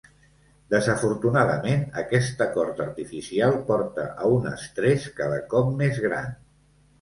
Desafortunadament, 0.73 1.83
aquest 2.03 2.41
acord 2.45 2.81
artificial 2.85 3.53
porta 3.69 4.07
a 4.25 4.31
un 4.39 4.49
estrès 4.53 5.07
cada 5.21 5.39
cop 5.53 5.71
més 5.85 6.03
gran. 6.09 6.35